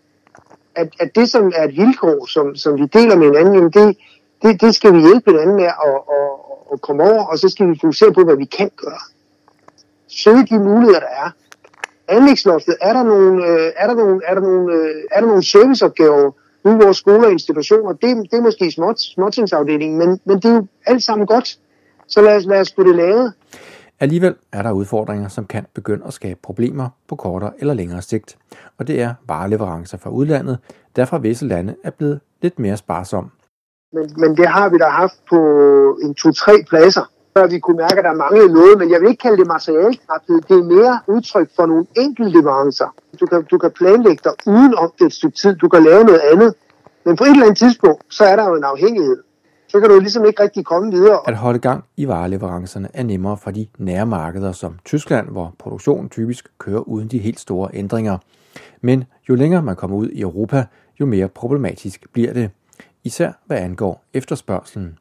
At, 0.75 0.89
at 0.99 1.15
det, 1.15 1.29
som 1.29 1.51
er 1.55 1.63
et 1.63 1.77
vilkår, 1.77 2.25
som, 2.25 2.55
som 2.55 2.77
vi 2.77 2.85
deler 2.85 3.15
med 3.15 3.25
hinanden, 3.25 3.71
det, 3.71 3.97
det, 4.41 4.61
det 4.61 4.75
skal 4.75 4.93
vi 4.93 4.99
hjælpe 4.99 5.31
hinanden 5.31 5.55
med 5.55 5.63
at, 5.63 5.97
at, 6.17 6.29
at 6.73 6.81
komme 6.81 7.03
over, 7.03 7.25
og 7.25 7.37
så 7.39 7.49
skal 7.49 7.69
vi 7.69 7.79
fokusere 7.81 8.13
på, 8.13 8.23
hvad 8.23 8.37
vi 8.37 8.45
kan 8.45 8.71
gøre. 8.75 9.03
Søge 10.07 10.45
de 10.45 10.59
muligheder, 10.59 10.99
der 10.99 11.13
er. 11.23 11.29
Anlægsloftet, 12.07 12.75
er 12.81 12.93
der 12.93 13.03
nogle, 13.03 13.47
øh, 13.47 13.71
er 13.77 13.87
der 13.87 13.93
nogle, 13.93 14.21
er 14.25 14.33
der 14.33 14.41
nogle, 14.41 14.73
øh, 14.73 15.03
er 15.11 15.19
der 15.19 15.27
nogle 15.27 15.43
serviceopgaver 15.43 16.31
nu 16.63 16.71
i 16.71 16.83
vores 16.83 16.97
skoler 16.97 17.25
og 17.25 17.31
institutioner? 17.31 17.93
Det, 17.93 18.31
det 18.31 18.37
er 18.37 18.41
måske 18.41 18.71
små, 18.71 18.93
småtingsafdelingen, 18.97 19.97
men, 19.97 20.19
men 20.25 20.35
det 20.35 20.45
er 20.45 20.55
jo 20.55 20.67
alt 20.85 21.03
sammen 21.03 21.27
godt. 21.27 21.59
Så 22.07 22.21
lad 22.21 22.35
os, 22.35 22.45
lad 22.45 22.59
os 22.61 22.73
få 22.75 22.83
det 22.83 22.95
lavet. 22.95 23.33
Alligevel 23.99 24.35
er 24.51 24.61
der 24.61 24.71
udfordringer, 24.71 25.27
som 25.27 25.45
kan 25.45 25.65
begynde 25.73 26.05
at 26.07 26.13
skabe 26.13 26.39
problemer 26.43 26.89
på 27.07 27.15
kortere 27.15 27.51
eller 27.59 27.73
længere 27.73 28.01
sigt. 28.01 28.37
Og 28.77 28.87
det 28.87 29.01
er 29.01 29.13
vareleverancer 29.27 29.97
fra 29.97 30.09
udlandet, 30.09 30.57
der 30.95 31.05
fra 31.05 31.17
visse 31.17 31.45
lande 31.45 31.75
er 31.83 31.89
blevet 31.89 32.19
lidt 32.41 32.59
mere 32.59 32.77
sparsom 32.77 33.31
men, 33.95 34.05
men 34.21 34.37
det 34.37 34.47
har 34.47 34.69
vi 34.69 34.77
da 34.77 34.89
haft 35.01 35.17
på 35.29 35.39
en 36.03 36.13
to-tre 36.21 36.55
pladser, 36.69 37.05
før 37.37 37.47
vi 37.47 37.59
kunne 37.59 37.77
mærke, 37.77 37.97
at 38.01 38.05
der 38.09 38.13
manglede 38.13 38.53
noget. 38.53 38.79
Men 38.79 38.91
jeg 38.91 38.99
vil 39.01 39.09
ikke 39.09 39.21
kalde 39.21 39.37
det 39.37 39.47
materialknaphed. 39.47 40.37
Det 40.49 40.55
er 40.61 40.67
mere 40.75 40.99
udtryk 41.07 41.49
for 41.55 41.65
nogle 41.65 41.85
enkelte 41.95 42.31
leverancer. 42.37 42.89
Du 43.19 43.25
kan, 43.25 43.43
du 43.51 43.57
kan 43.57 43.71
planlægge 43.71 44.21
dig 44.23 44.33
uden 44.53 44.75
om 44.75 44.91
det 44.99 45.05
et 45.05 45.13
stykke 45.13 45.37
tid. 45.37 45.55
Du 45.55 45.67
kan 45.69 45.83
lave 45.83 46.03
noget 46.03 46.21
andet. 46.31 46.53
Men 47.05 47.15
på 47.15 47.23
et 47.23 47.29
eller 47.29 47.45
andet 47.45 47.57
tidspunkt, 47.57 48.01
så 48.09 48.23
er 48.25 48.35
der 48.35 48.45
jo 48.49 48.55
en 48.55 48.63
afhængighed. 48.63 49.17
Så 49.67 49.79
kan 49.79 49.89
du 49.89 49.99
ligesom 49.99 50.25
ikke 50.25 50.43
rigtig 50.43 50.65
komme 50.65 50.91
videre. 50.91 51.19
At 51.27 51.35
holde 51.35 51.59
gang 51.59 51.83
i 51.97 52.07
vareleverancerne 52.07 52.87
er 52.93 53.03
nemmere 53.03 53.37
for 53.37 53.51
de 53.51 53.67
nære 53.77 54.05
markeder 54.05 54.51
som 54.51 54.79
Tyskland, 54.85 55.29
hvor 55.29 55.53
produktionen 55.59 56.09
typisk 56.09 56.47
kører 56.57 56.79
uden 56.79 57.07
de 57.07 57.17
helt 57.17 57.39
store 57.39 57.69
ændringer. 57.73 58.17
Men 58.81 59.03
jo 59.29 59.35
længere 59.35 59.61
man 59.61 59.75
kommer 59.75 59.97
ud 59.97 60.09
i 60.09 60.21
Europa, 60.21 60.65
jo 60.99 61.05
mere 61.05 61.27
problematisk 61.27 62.05
bliver 62.13 62.33
det 62.33 62.51
især 63.05 63.31
hvad 63.45 63.57
angår 63.57 64.03
efterspørgselen. 64.13 64.97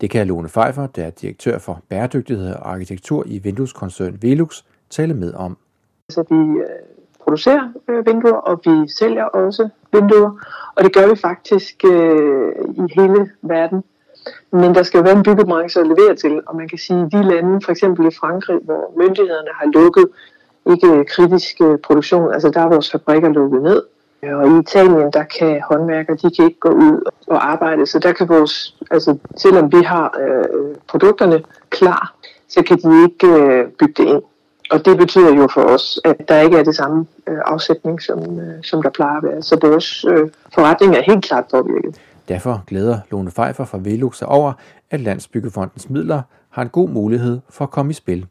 Det 0.00 0.10
kan 0.10 0.26
Lone 0.26 0.48
Pfeiffer, 0.48 0.86
der 0.86 1.04
er 1.04 1.10
direktør 1.10 1.58
for 1.58 1.82
bæredygtighed 1.88 2.54
og 2.54 2.72
arkitektur 2.72 3.22
i 3.26 3.38
vindueskoncern 3.38 4.18
Velux, 4.22 4.62
tale 4.90 5.14
med 5.14 5.34
om. 5.34 5.56
Så 6.08 6.24
vi 6.30 6.58
øh, 6.58 6.66
producerer 7.24 7.72
øh, 7.88 8.06
vinduer, 8.06 8.32
og 8.32 8.60
vi 8.64 8.88
sælger 8.98 9.24
også 9.24 9.68
vinduer, 9.92 10.30
og 10.76 10.84
det 10.84 10.94
gør 10.94 11.08
vi 11.08 11.16
faktisk 11.20 11.84
øh, 11.84 12.52
i 12.74 12.92
hele 12.96 13.30
verden. 13.42 13.84
Men 14.52 14.74
der 14.74 14.82
skal 14.82 14.98
jo 14.98 15.04
være 15.04 15.16
en 15.16 15.22
byggebranche 15.22 15.80
at 15.80 15.86
levere 15.86 16.14
til, 16.16 16.40
og 16.46 16.56
man 16.56 16.68
kan 16.68 16.78
sige, 16.78 17.00
at 17.00 17.12
de 17.12 17.22
lande, 17.22 17.60
for 17.64 17.70
eksempel 17.70 18.06
i 18.06 18.10
Frankrig, 18.20 18.58
hvor 18.64 18.92
myndighederne 18.96 19.52
har 19.54 19.66
lukket 19.74 20.06
ikke 20.72 21.04
kritisk 21.04 21.60
øh, 21.60 21.78
produktion. 21.78 22.32
Altså 22.32 22.50
der 22.50 22.60
er 22.60 22.68
vores 22.68 22.90
fabrikker 22.90 23.28
lukket 23.28 23.62
ned. 23.62 23.82
Og 24.22 24.48
i 24.48 24.60
Italien, 24.60 25.10
der 25.12 25.24
kan 25.38 25.60
håndværkere, 25.70 26.16
de 26.16 26.30
kan 26.36 26.44
ikke 26.44 26.60
gå 26.60 26.68
ud 26.68 27.10
og 27.26 27.50
arbejde, 27.52 27.86
så 27.86 27.98
der 27.98 28.12
kan 28.12 28.28
vores, 28.28 28.76
altså 28.90 29.18
selvom 29.36 29.72
vi 29.72 29.82
har 29.82 30.18
øh, 30.20 30.76
produkterne 30.88 31.42
klar, 31.70 32.14
så 32.48 32.62
kan 32.62 32.76
de 32.76 33.02
ikke 33.02 33.26
øh, 33.26 33.68
bygge 33.68 33.94
det 34.02 34.08
ind. 34.08 34.22
Og 34.70 34.84
det 34.84 34.98
betyder 34.98 35.34
jo 35.34 35.48
for 35.54 35.60
os, 35.60 36.00
at 36.04 36.28
der 36.28 36.40
ikke 36.40 36.58
er 36.58 36.64
det 36.64 36.76
samme 36.76 37.06
øh, 37.28 37.38
afsætning, 37.44 38.02
som, 38.02 38.40
øh, 38.40 38.64
som 38.64 38.82
der 38.82 38.90
plejer 38.90 39.16
at 39.16 39.22
være. 39.22 39.42
Så 39.42 39.58
vores 39.62 40.04
øh, 40.04 40.30
forretning 40.54 40.96
er 40.96 41.02
helt 41.02 41.24
klart 41.24 41.44
påvirket. 41.50 42.00
Derfor 42.28 42.62
glæder 42.66 42.98
Lone 43.10 43.30
Pfeiffer 43.30 43.64
fra 43.64 43.78
Velux 43.82 44.16
sig 44.16 44.28
over, 44.28 44.52
at 44.90 45.00
Landsbyggefondens 45.00 45.90
midler 45.90 46.22
har 46.50 46.62
en 46.62 46.68
god 46.68 46.88
mulighed 46.88 47.40
for 47.50 47.64
at 47.64 47.70
komme 47.70 47.90
i 47.90 47.94
spil. 47.94 48.26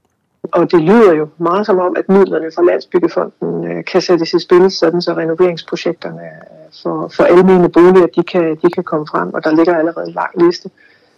Og 0.51 0.71
det 0.71 0.81
lyder 0.81 1.13
jo 1.13 1.27
meget 1.37 1.65
som 1.65 1.79
om, 1.79 1.95
at 1.97 2.09
midlerne 2.09 2.51
fra 2.55 2.63
Landsbyggefonden 2.63 3.71
øh, 3.71 3.83
kan 3.83 4.01
sættes 4.01 4.33
i 4.33 4.39
spil, 4.39 4.71
sådan 4.71 5.01
så 5.01 5.13
renoveringsprojekterne 5.13 6.21
øh, 6.21 6.81
for, 6.83 7.07
for 7.15 7.23
almene 7.23 7.69
boliger, 7.69 8.07
de 8.07 8.23
kan, 8.23 8.55
de 8.61 8.69
kan 8.69 8.83
komme 8.83 9.07
frem, 9.07 9.33
og 9.33 9.43
der 9.43 9.55
ligger 9.55 9.77
allerede 9.77 10.07
en 10.07 10.13
lang 10.13 10.45
liste. 10.45 10.69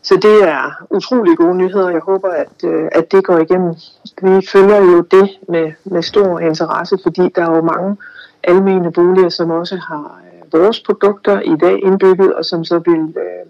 Så 0.02 0.16
det 0.16 0.48
er 0.50 0.86
utrolig 0.90 1.38
gode 1.38 1.56
nyheder. 1.56 1.90
Jeg 1.90 2.02
håber, 2.02 2.30
at, 2.30 2.64
øh, 2.64 2.90
at 2.92 3.12
det 3.12 3.24
går 3.24 3.38
igennem. 3.38 3.74
Vi 4.22 4.48
følger 4.52 4.78
jo 4.78 5.02
det 5.02 5.30
med, 5.50 5.72
med 5.84 6.02
stor 6.02 6.40
interesse, 6.40 6.98
fordi 7.04 7.30
der 7.36 7.42
er 7.42 7.56
jo 7.56 7.62
mange 7.62 7.98
almene 8.44 8.92
boliger, 8.92 9.30
som 9.30 9.52
også 9.52 9.76
har 9.76 10.22
vores 10.52 10.80
produkter 10.80 11.40
i 11.40 11.56
dag 11.62 11.84
indbygget, 11.84 12.34
og 12.34 12.46
som 12.46 12.64
så 12.64 12.80
vil 12.80 13.16
øh, 13.18 13.46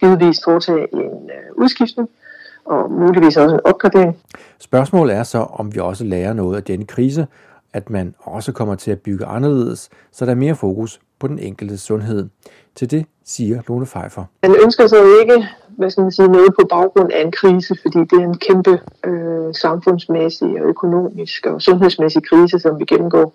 givetvis 0.00 0.40
foretage 0.44 0.94
en 0.94 1.30
øh, 1.36 1.52
udskiftning 1.54 2.08
og 2.66 2.90
muligvis 2.90 3.36
også 3.36 3.60
opgradering. 3.64 4.16
Spørgsmålet 4.58 5.16
er 5.16 5.22
så, 5.22 5.38
om 5.38 5.74
vi 5.74 5.80
også 5.80 6.04
lærer 6.04 6.32
noget 6.32 6.56
af 6.56 6.64
denne 6.64 6.84
krise, 6.84 7.26
at 7.72 7.90
man 7.90 8.14
også 8.18 8.52
kommer 8.52 8.74
til 8.74 8.90
at 8.90 9.00
bygge 9.00 9.24
anderledes, 9.24 9.90
så 10.12 10.24
der 10.24 10.30
er 10.30 10.36
mere 10.36 10.54
fokus 10.54 11.00
på 11.18 11.28
den 11.28 11.38
enkelte 11.38 11.78
sundhed. 11.78 12.28
Til 12.74 12.90
det 12.90 13.06
siger 13.24 13.62
Lone 13.68 13.86
Pfeiffer. 13.86 14.24
Man 14.42 14.54
ønsker 14.64 14.86
sig 14.86 14.98
ikke 15.20 15.46
hvad 15.76 15.90
skal 15.90 16.02
man 16.02 16.12
sige, 16.12 16.28
noget 16.28 16.54
på 16.60 16.66
baggrund 16.70 17.12
af 17.12 17.22
en 17.22 17.32
krise, 17.32 17.76
fordi 17.82 17.98
det 17.98 18.12
er 18.12 18.24
en 18.24 18.38
kæmpe 18.38 18.80
øh, 19.06 19.54
samfundsmæssig 19.54 20.48
og 20.48 20.68
økonomisk 20.68 21.46
og 21.46 21.62
sundhedsmæssig 21.62 22.22
krise, 22.28 22.58
som 22.58 22.78
vi 22.78 22.84
gennemgår. 22.84 23.34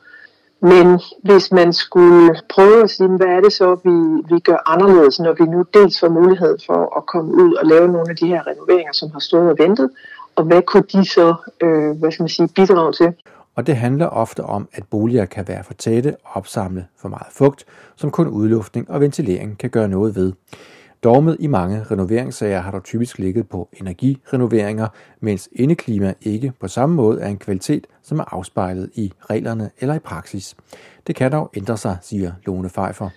Men 0.62 1.00
hvis 1.24 1.52
man 1.52 1.74
skulle 1.74 2.36
prøve 2.50 2.84
at 2.84 2.90
sige, 2.90 3.18
hvad 3.18 3.28
er 3.28 3.42
det 3.42 3.54
så, 3.54 3.76
vi, 3.84 4.36
vi 4.36 4.40
gør 4.40 4.58
anderledes, 4.66 5.20
når 5.20 5.34
vi 5.34 5.44
nu 5.44 5.66
dels 5.74 6.00
får 6.00 6.10
mulighed 6.10 6.58
for 6.66 6.98
at 6.98 7.06
komme 7.06 7.34
ud 7.34 7.54
og 7.54 7.66
lave 7.66 7.88
nogle 7.88 8.10
af 8.10 8.16
de 8.16 8.28
her 8.28 8.48
renoveringer, 8.48 8.94
som 8.94 9.12
har 9.12 9.20
stået 9.20 9.50
og 9.50 9.56
ventet, 9.60 9.90
og 10.36 10.44
hvad 10.44 10.62
kunne 10.62 10.84
de 10.94 11.06
så 11.06 11.36
øh, 11.62 11.92
hvad 12.00 12.12
skal 12.12 12.24
man 12.24 12.30
sige, 12.30 12.48
bidrage 12.56 12.94
til? 12.94 13.14
Og 13.56 13.68
det 13.68 13.76
handler 13.76 14.08
ofte 14.08 14.44
om, 14.44 14.68
at 14.74 14.84
boliger 14.92 15.26
kan 15.26 15.48
være 15.48 15.64
for 15.64 15.74
tætte 15.74 16.16
og 16.24 16.32
opsamle 16.34 16.86
for 17.02 17.10
meget 17.10 17.28
fugt, 17.32 17.66
som 17.96 18.12
kun 18.12 18.28
udluftning 18.28 18.90
og 18.90 19.02
ventilering 19.02 19.58
kan 19.58 19.70
gøre 19.70 19.88
noget 19.88 20.16
ved. 20.16 20.34
Dogmet 21.04 21.38
i 21.40 21.48
mange 21.48 21.86
renoveringssager 21.92 22.60
har 22.60 22.72
dog 22.72 22.84
typisk 22.84 23.18
ligget 23.18 23.50
på 23.50 23.70
energirenoveringer, 23.74 24.88
mens 25.20 25.50
indeklima 25.52 26.14
ikke 26.22 26.54
på 26.60 26.68
samme 26.68 26.96
måde 26.96 27.22
er 27.22 27.28
en 27.28 27.38
kvalitet, 27.38 27.88
som 28.04 28.20
er 28.20 28.34
afspejlet 28.34 28.90
i 28.94 29.14
reglerne 29.30 29.72
eller 29.80 29.96
i 29.96 30.00
praksis. 30.00 30.56
Det 31.08 31.16
kan 31.16 31.32
dog 31.32 31.50
ændre 31.56 31.78
sig, 31.78 31.98
siger 32.02 32.32
Lone 32.46 32.70
Pfeiffer. 32.70 33.10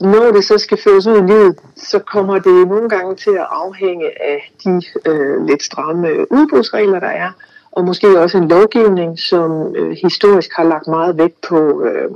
Når 0.00 0.32
det 0.32 0.44
så 0.44 0.58
skal 0.58 0.78
føres 0.84 1.06
ud 1.06 1.16
i 1.16 1.26
livet, 1.26 1.58
så 1.76 1.98
kommer 1.98 2.34
det 2.34 2.68
nogle 2.68 2.88
gange 2.88 3.16
til 3.16 3.30
at 3.30 3.46
afhænge 3.50 4.06
af 4.22 4.52
de 4.64 4.82
øh, 5.06 5.46
lidt 5.46 5.62
stramme 5.62 6.08
øh, 6.08 6.26
udbudsregler, 6.30 7.00
der 7.00 7.06
er, 7.06 7.30
og 7.72 7.84
måske 7.84 8.20
også 8.20 8.38
en 8.38 8.48
lovgivning, 8.48 9.18
som 9.18 9.76
øh, 9.76 9.96
historisk 10.02 10.50
har 10.56 10.64
lagt 10.64 10.86
meget 10.86 11.18
vægt 11.18 11.40
på 11.48 11.82
øh, 11.82 12.10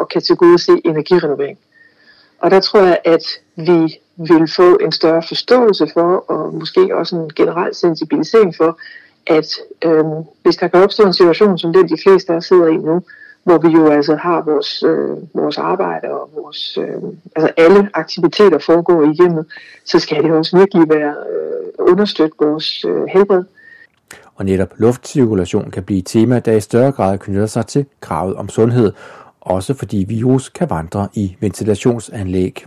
at 0.00 0.08
kan 0.08 0.22
tilgodese 0.22 0.72
energirenovering. 0.84 1.58
Og 2.38 2.50
der 2.50 2.60
tror 2.60 2.80
jeg, 2.80 2.98
at 3.04 3.24
vi 3.56 3.98
Mm. 4.16 4.28
vil 4.28 4.50
få 4.56 4.76
en 4.76 4.92
større 4.92 5.22
forståelse 5.28 5.86
for, 5.94 6.24
og 6.30 6.54
måske 6.54 6.96
også 6.96 7.16
en 7.16 7.30
generel 7.36 7.74
sensibilisering 7.74 8.54
for, 8.56 8.78
at 9.26 9.46
øh, 9.84 10.04
hvis 10.42 10.56
der 10.56 10.68
kan 10.68 10.82
opstå 10.82 11.06
en 11.06 11.12
situation, 11.12 11.58
som 11.58 11.72
den 11.72 11.88
de 11.88 12.02
fleste 12.02 12.32
der 12.32 12.40
sidder 12.40 12.66
i 12.66 12.76
nu, 12.76 13.02
hvor 13.44 13.58
vi 13.58 13.68
jo 13.68 13.88
altså 13.88 14.16
har 14.16 14.42
vores, 14.42 14.82
øh, 14.82 15.16
vores 15.34 15.58
arbejde 15.58 16.10
og 16.10 16.30
vores, 16.34 16.78
øh, 16.78 17.02
altså 17.36 17.52
alle 17.56 17.90
aktiviteter 17.94 18.58
foregår 18.58 19.02
i 19.02 19.12
hjemmet, 19.12 19.46
så 19.84 19.98
skal 19.98 20.22
det 20.22 20.32
også 20.32 20.58
virkelig 20.58 20.88
være 20.88 21.14
øh, 21.30 21.90
understøtte 21.90 22.36
vores 22.40 22.84
øh, 22.84 23.04
helbred. 23.08 23.44
Og 24.34 24.44
netop 24.44 24.74
luftcirkulation 24.76 25.70
kan 25.70 25.82
blive 25.82 25.98
et 25.98 26.06
tema, 26.06 26.38
der 26.38 26.52
i 26.52 26.60
større 26.60 26.92
grad 26.92 27.18
knytter 27.18 27.46
sig 27.46 27.66
til 27.66 27.86
kravet 28.00 28.36
om 28.36 28.48
sundhed, 28.48 28.92
også 29.40 29.74
fordi 29.74 30.04
virus 30.08 30.48
kan 30.48 30.70
vandre 30.70 31.08
i 31.14 31.36
ventilationsanlæg 31.40 32.66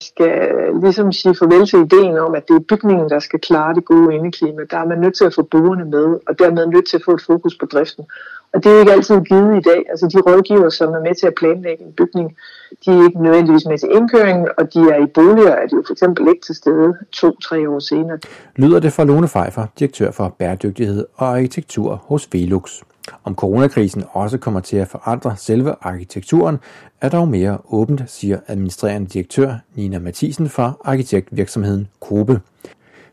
skal 0.00 0.32
øh, 0.50 0.82
ligesom 0.82 1.12
sige 1.12 1.34
farvel 1.34 1.66
til 1.66 1.78
ideen 1.78 2.18
om, 2.18 2.34
at 2.34 2.48
det 2.48 2.56
er 2.56 2.60
bygningen, 2.68 3.10
der 3.10 3.18
skal 3.18 3.40
klare 3.40 3.74
det 3.74 3.84
gode 3.84 4.14
indeklima. 4.14 4.62
Der 4.70 4.78
er 4.78 4.86
man 4.86 4.98
nødt 4.98 5.14
til 5.14 5.24
at 5.24 5.34
få 5.34 5.42
brugerne 5.42 5.84
med, 5.84 6.06
og 6.28 6.38
dermed 6.38 6.66
nødt 6.66 6.88
til 6.88 6.96
at 6.96 7.02
få 7.04 7.10
et 7.14 7.22
fokus 7.26 7.56
på 7.60 7.66
driften. 7.66 8.04
Og 8.52 8.64
det 8.64 8.72
er 8.72 8.78
ikke 8.80 8.92
altid 8.92 9.20
givet 9.20 9.56
i 9.56 9.62
dag. 9.70 9.80
Altså 9.90 10.06
de 10.06 10.20
rådgiver, 10.20 10.68
som 10.68 10.88
er 10.88 11.00
med 11.00 11.14
til 11.20 11.26
at 11.26 11.34
planlægge 11.40 11.84
en 11.84 11.92
bygning, 11.92 12.36
de 12.84 12.90
er 12.90 13.04
ikke 13.06 13.22
nødvendigvis 13.22 13.66
med 13.66 13.78
til 13.78 13.88
indkøringen, 13.92 14.48
og 14.58 14.74
de 14.74 14.80
er 14.80 14.98
i 15.04 15.06
boliger, 15.06 15.54
er 15.62 15.66
de 15.66 15.76
jo 15.76 15.82
for 15.86 15.92
eksempel 15.92 16.28
ikke 16.28 16.46
til 16.46 16.54
stede 16.54 16.94
to-tre 17.12 17.70
år 17.70 17.78
senere. 17.78 18.18
Lyder 18.56 18.80
det 18.80 18.92
fra 18.92 19.04
Lone 19.04 19.26
Pfeiffer, 19.26 19.66
direktør 19.78 20.10
for 20.10 20.34
bæredygtighed 20.38 21.06
og 21.14 21.26
arkitektur 21.36 21.94
hos 21.94 22.28
Velux. 22.32 22.82
Om 23.24 23.34
coronakrisen 23.34 24.04
også 24.12 24.38
kommer 24.38 24.60
til 24.60 24.76
at 24.76 24.88
forandre 24.88 25.36
selve 25.36 25.74
arkitekturen, 25.80 26.58
er 27.00 27.08
dog 27.08 27.28
mere 27.28 27.58
åbent, 27.70 28.02
siger 28.06 28.38
administrerende 28.46 29.08
direktør 29.08 29.54
Nina 29.74 29.98
Mathisen 29.98 30.48
fra 30.48 30.72
arkitektvirksomheden 30.84 31.88
Kobe. 32.00 32.40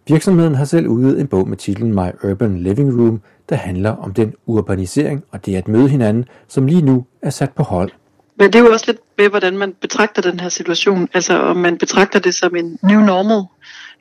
Virksomheden 0.07 0.55
har 0.55 0.65
selv 0.65 0.87
udgivet 0.87 1.19
en 1.19 1.27
bog 1.27 1.47
med 1.47 1.57
titlen 1.57 1.91
My 1.95 2.29
Urban 2.29 2.57
Living 2.57 2.99
Room, 2.99 3.21
der 3.49 3.55
handler 3.55 3.91
om 3.91 4.13
den 4.13 4.33
urbanisering 4.45 5.23
og 5.31 5.45
det 5.45 5.55
at 5.55 5.67
møde 5.67 5.89
hinanden, 5.89 6.25
som 6.47 6.67
lige 6.67 6.81
nu 6.81 7.05
er 7.21 7.29
sat 7.29 7.51
på 7.51 7.63
hold. 7.63 7.91
Men 8.39 8.53
det 8.53 8.59
er 8.59 8.63
jo 8.63 8.71
også 8.71 8.85
lidt 8.87 8.99
med, 9.17 9.29
hvordan 9.29 9.57
man 9.57 9.73
betragter 9.81 10.21
den 10.21 10.39
her 10.39 10.49
situation. 10.49 11.09
Altså 11.13 11.39
om 11.39 11.57
man 11.57 11.77
betragter 11.77 12.19
det 12.19 12.35
som 12.35 12.55
en 12.55 12.79
new 12.83 12.99
normal, 12.99 13.43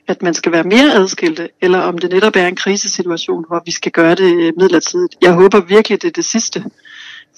at 0.08 0.22
man 0.22 0.34
skal 0.34 0.52
være 0.52 0.64
mere 0.64 0.94
adskilte, 0.94 1.48
eller 1.60 1.78
om 1.78 1.98
det 1.98 2.10
netop 2.10 2.36
er 2.36 2.46
en 2.46 2.56
krisesituation, 2.56 3.44
hvor 3.48 3.62
vi 3.64 3.70
skal 3.70 3.92
gøre 3.92 4.14
det 4.14 4.36
øh, 4.36 4.52
midlertidigt. 4.56 5.16
Jeg 5.22 5.32
håber 5.32 5.60
virkelig, 5.60 6.02
det 6.02 6.08
er 6.08 6.12
det 6.12 6.24
sidste. 6.24 6.64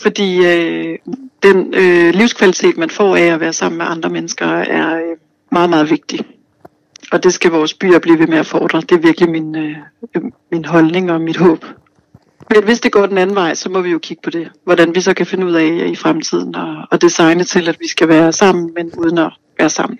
Fordi 0.00 0.46
øh, 0.46 0.98
den 1.42 1.74
øh, 1.74 2.14
livskvalitet, 2.14 2.76
man 2.76 2.90
får 2.90 3.16
af 3.16 3.26
at 3.26 3.40
være 3.40 3.52
sammen 3.52 3.78
med 3.78 3.86
andre 3.86 4.10
mennesker, 4.10 4.46
er 4.46 4.96
øh, 4.96 5.16
meget, 5.52 5.70
meget 5.70 5.90
vigtig. 5.90 6.20
Og 7.12 7.24
det 7.24 7.34
skal 7.34 7.50
vores 7.50 7.74
byer 7.74 7.98
blive 7.98 8.18
ved 8.18 8.26
med 8.26 8.38
at 8.38 8.46
fordre. 8.46 8.80
Det 8.80 8.92
er 8.92 8.98
virkelig 8.98 9.30
min, 9.30 9.56
øh, 9.56 9.76
øh 10.16 10.22
min 10.52 10.64
holdning 10.64 11.12
og 11.12 11.20
mit 11.20 11.36
håb. 11.36 11.64
Men 12.54 12.64
hvis 12.64 12.80
det 12.80 12.92
går 12.92 13.06
den 13.06 13.18
anden 13.18 13.36
vej, 13.36 13.54
så 13.54 13.68
må 13.68 13.80
vi 13.80 13.90
jo 13.90 13.98
kigge 13.98 14.20
på 14.22 14.30
det. 14.30 14.48
Hvordan 14.64 14.94
vi 14.94 15.00
så 15.00 15.14
kan 15.14 15.26
finde 15.26 15.46
ud 15.46 15.52
af 15.52 15.86
i 15.90 15.96
fremtiden 15.96 16.54
og, 16.54 16.76
og 16.90 17.00
designe 17.00 17.44
til, 17.44 17.68
at 17.68 17.76
vi 17.80 17.88
skal 17.88 18.08
være 18.08 18.32
sammen, 18.32 18.70
men 18.76 18.92
uden 18.98 19.18
at 19.18 19.32
være 19.58 19.70
sammen. 19.70 19.98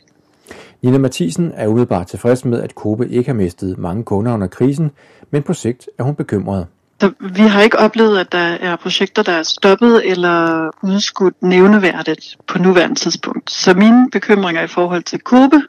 Nina 0.82 0.98
Mathisen 0.98 1.52
er 1.54 1.66
umiddelbart 1.66 2.06
tilfreds 2.06 2.44
med, 2.44 2.62
at 2.62 2.74
Kobe 2.74 3.08
ikke 3.08 3.28
har 3.28 3.34
mistet 3.34 3.78
mange 3.78 4.04
kunder 4.04 4.34
under 4.34 4.46
krisen, 4.46 4.90
men 5.30 5.42
på 5.42 5.54
sigt 5.54 5.88
er 5.98 6.02
hun 6.02 6.14
bekymret. 6.14 6.66
Så 7.00 7.12
vi 7.20 7.42
har 7.42 7.62
ikke 7.62 7.78
oplevet, 7.78 8.18
at 8.18 8.32
der 8.32 8.38
er 8.38 8.76
projekter, 8.76 9.22
der 9.22 9.32
er 9.32 9.42
stoppet 9.42 10.10
eller 10.10 10.70
udskudt 10.82 11.42
nævneværdigt 11.42 12.36
på 12.46 12.58
nuværende 12.58 12.94
tidspunkt. 12.94 13.50
Så 13.50 13.74
mine 13.74 14.10
bekymringer 14.12 14.62
i 14.62 14.66
forhold 14.66 15.02
til 15.02 15.18
Kobe, 15.18 15.62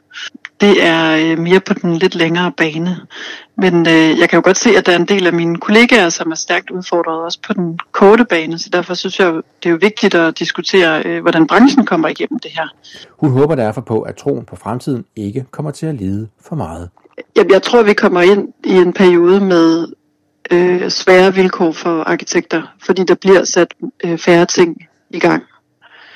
det 0.60 0.84
er 0.84 1.32
øh, 1.32 1.38
mere 1.38 1.60
på 1.60 1.74
den 1.74 1.96
lidt 1.96 2.14
længere 2.14 2.52
bane. 2.56 2.96
Men 3.56 3.88
øh, 3.88 4.18
jeg 4.18 4.28
kan 4.28 4.36
jo 4.36 4.42
godt 4.44 4.56
se, 4.56 4.70
at 4.76 4.86
der 4.86 4.92
er 4.92 4.96
en 4.96 5.04
del 5.04 5.26
af 5.26 5.32
mine 5.32 5.56
kollegaer, 5.56 6.08
som 6.08 6.30
er 6.30 6.34
stærkt 6.34 6.70
udfordret 6.70 7.24
også 7.24 7.38
på 7.46 7.52
den 7.52 7.78
korte 7.92 8.24
bane. 8.24 8.58
Så 8.58 8.68
derfor 8.72 8.94
synes 8.94 9.20
jeg, 9.20 9.32
det 9.34 9.66
er 9.66 9.70
jo 9.70 9.78
vigtigt 9.80 10.14
at 10.14 10.38
diskutere, 10.38 11.02
øh, 11.06 11.22
hvordan 11.22 11.46
branchen 11.46 11.86
kommer 11.86 12.08
igennem 12.08 12.38
det 12.38 12.50
her. 12.50 12.68
Hun 13.20 13.30
håber 13.30 13.54
derfor 13.54 13.80
på, 13.80 14.00
at 14.00 14.16
troen 14.16 14.44
på 14.44 14.56
fremtiden 14.56 15.04
ikke 15.16 15.44
kommer 15.50 15.70
til 15.70 15.86
at 15.86 15.94
lide 15.94 16.28
for 16.48 16.56
meget. 16.56 16.90
Jeg, 17.36 17.50
jeg 17.50 17.62
tror, 17.62 17.82
vi 17.82 17.92
kommer 17.92 18.20
ind 18.20 18.48
i 18.64 18.72
en 18.72 18.92
periode 18.92 19.40
med 19.40 19.86
øh, 20.50 20.90
svære 20.90 21.34
vilkår 21.34 21.72
for 21.72 22.02
arkitekter, 22.02 22.62
fordi 22.82 23.04
der 23.04 23.14
bliver 23.14 23.44
sat 23.44 23.74
øh, 24.04 24.18
færre 24.18 24.46
ting 24.46 24.76
i 25.10 25.18
gang. 25.18 25.42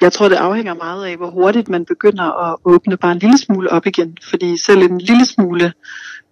Jeg 0.05 0.13
tror, 0.13 0.29
det 0.29 0.37
afhænger 0.37 0.75
meget 0.75 1.07
af, 1.07 1.17
hvor 1.17 1.31
hurtigt 1.31 1.69
man 1.69 1.85
begynder 1.85 2.51
at 2.51 2.57
åbne 2.65 2.97
bare 2.97 3.13
en 3.13 3.19
lille 3.19 3.39
smule 3.39 3.71
op 3.71 3.87
igen. 3.87 4.19
Fordi 4.31 4.57
selv 4.57 4.83
en 4.83 4.99
lille 4.99 5.27
smule 5.27 5.73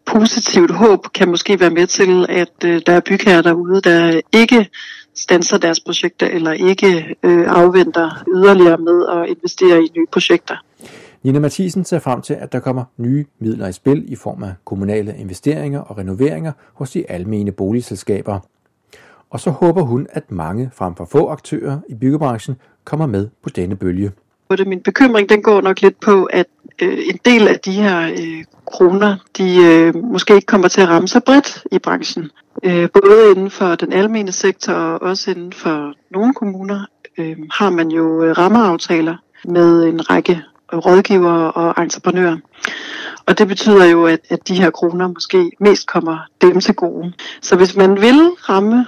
positivt 0.06 0.70
håb 0.70 1.12
kan 1.14 1.28
måske 1.28 1.60
være 1.60 1.70
med 1.70 1.86
til, 1.86 2.26
at 2.28 2.64
øh, 2.64 2.82
der 2.86 2.92
er 2.92 3.00
bygherrer 3.00 3.42
derude, 3.42 3.80
der 3.80 4.20
ikke 4.32 4.68
stanser 5.14 5.58
deres 5.58 5.80
projekter 5.80 6.26
eller 6.26 6.52
ikke 6.52 7.16
øh, 7.22 7.44
afventer 7.48 8.24
yderligere 8.34 8.78
med 8.78 9.06
at 9.08 9.28
investere 9.36 9.84
i 9.84 9.88
nye 9.96 10.06
projekter. 10.12 10.56
Nina 11.22 11.38
Mathisen 11.38 11.84
ser 11.84 11.98
frem 11.98 12.22
til, 12.22 12.34
at 12.34 12.52
der 12.52 12.60
kommer 12.60 12.84
nye 12.96 13.24
midler 13.38 13.68
i 13.68 13.72
spil 13.72 14.12
i 14.12 14.16
form 14.16 14.42
af 14.42 14.52
kommunale 14.64 15.14
investeringer 15.18 15.80
og 15.80 15.98
renoveringer 15.98 16.52
hos 16.74 16.90
de 16.90 17.10
almene 17.10 17.52
boligselskaber. 17.52 18.38
og 19.30 19.40
så 19.40 19.50
håber 19.50 19.82
hun, 19.82 20.06
at 20.10 20.30
mange 20.30 20.70
frem 20.74 20.94
for 20.94 21.04
få 21.04 21.28
aktører 21.28 21.78
i 21.88 21.94
byggebranchen 21.94 22.56
kommer 22.84 23.06
med 23.06 23.28
på 23.42 23.48
denne 23.48 23.76
bølge. 23.76 24.12
Min 24.66 24.80
bekymring 24.80 25.28
den 25.28 25.42
går 25.42 25.60
nok 25.60 25.80
lidt 25.80 26.00
på, 26.00 26.24
at 26.24 26.46
øh, 26.82 26.98
en 27.08 27.18
del 27.24 27.48
af 27.48 27.58
de 27.60 27.72
her 27.72 28.08
øh, 28.08 28.44
kroner, 28.66 29.16
de 29.38 29.56
øh, 29.64 29.94
måske 30.04 30.34
ikke 30.34 30.46
kommer 30.46 30.68
til 30.68 30.80
at 30.80 30.88
ramme 30.88 31.08
så 31.08 31.20
bredt 31.20 31.64
i 31.72 31.78
branchen. 31.78 32.30
Øh, 32.62 32.88
både 32.94 33.30
inden 33.30 33.50
for 33.50 33.74
den 33.74 33.92
almene 33.92 34.32
sektor 34.32 34.72
og 34.72 35.02
også 35.02 35.30
inden 35.30 35.52
for 35.52 35.94
nogle 36.10 36.34
kommuner 36.34 36.86
øh, 37.18 37.36
har 37.50 37.70
man 37.70 37.88
jo 37.88 38.24
øh, 38.24 38.38
rammeaftaler 38.38 39.16
med 39.44 39.84
en 39.84 40.10
række 40.10 40.42
rådgivere 40.72 41.52
og 41.52 41.82
entreprenører. 41.82 42.36
Og 43.26 43.38
det 43.38 43.48
betyder 43.48 43.84
jo, 43.84 44.06
at, 44.06 44.20
at 44.28 44.48
de 44.48 44.54
her 44.54 44.70
kroner 44.70 45.08
måske 45.08 45.50
mest 45.60 45.86
kommer 45.86 46.18
dem 46.42 46.60
til 46.60 46.74
gode. 46.74 47.12
Så 47.42 47.56
hvis 47.56 47.76
man 47.76 48.00
vil 48.00 48.20
ramme 48.48 48.86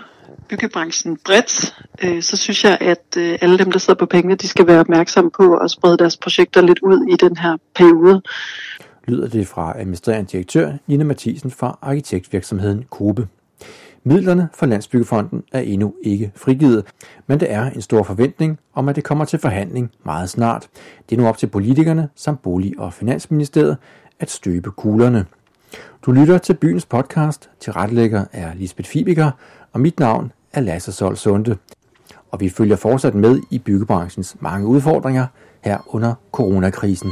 byggebranchen 0.49 1.19
bredt, 1.25 1.75
øh, 2.03 2.23
så 2.23 2.37
synes 2.37 2.65
jeg, 2.65 2.79
at 2.81 3.17
øh, 3.17 3.39
alle 3.41 3.59
dem, 3.59 3.73
der 3.73 3.79
sidder 3.79 3.99
på 3.99 4.07
pengene, 4.07 4.35
de 4.35 4.49
skal 4.49 4.67
være 4.67 4.81
opmærksomme 4.81 5.31
på 5.31 5.57
at 5.57 5.71
sprede 5.71 5.97
deres 5.97 6.17
projekter 6.17 6.61
lidt 6.61 6.79
ud 6.79 7.07
i 7.13 7.17
den 7.17 7.37
her 7.37 7.57
periode. 7.75 8.23
Lyder 9.09 9.29
det 9.29 9.49
fra 9.49 9.73
administrerende 9.79 10.31
direktør 10.31 10.73
Nina 10.87 11.05
Mathisen 11.05 11.51
fra 11.51 11.79
arkitektvirksomheden 11.83 12.85
Kobe. 12.91 13.29
Midlerne 14.07 14.49
fra 14.55 14.67
Landsbyggefonden 14.67 15.43
er 15.53 15.61
endnu 15.61 15.95
ikke 16.03 16.33
frigivet, 16.37 16.85
men 17.27 17.41
det 17.41 17.53
er 17.53 17.71
en 17.71 17.83
stor 17.83 18.03
forventning 18.03 18.59
om, 18.75 18.89
at 18.89 18.97
det 18.97 19.05
kommer 19.05 19.25
til 19.25 19.39
forhandling 19.39 19.91
meget 20.05 20.31
snart. 20.31 20.69
Det 21.11 21.17
er 21.17 21.21
nu 21.21 21.29
op 21.29 21.39
til 21.39 21.47
politikerne 21.47 22.09
samt 22.15 22.43
Bolig- 22.43 22.79
og 22.79 22.93
Finansministeriet 22.93 23.77
at 24.21 24.31
støbe 24.31 24.71
kuglerne. 24.71 25.27
Du 26.07 26.13
lytter 26.13 26.39
til 26.39 26.55
byens 26.55 26.87
podcast. 26.87 27.51
Til 27.61 27.73
retlægger 27.73 28.25
er 28.33 28.55
Lisbeth 28.55 28.89
Fibiger, 28.89 29.31
og 29.73 29.81
mit 29.81 30.01
navn 30.01 30.33
er 30.53 30.61
Lasse 30.61 30.93
Sol 30.93 31.17
Sunde. 31.17 31.57
Og 32.31 32.41
vi 32.41 32.49
følger 32.49 32.77
fortsat 32.77 33.15
med 33.15 33.41
i 33.51 33.59
byggebranchens 33.59 34.37
mange 34.41 34.67
udfordringer 34.67 35.27
her 35.65 35.79
under 35.87 36.15
coronakrisen. 36.33 37.11